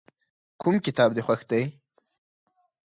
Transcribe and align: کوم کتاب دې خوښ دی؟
کوم 0.61 0.75
کتاب 0.85 1.09
دې 1.15 1.21
خوښ 1.27 1.41
دی؟ 1.49 1.63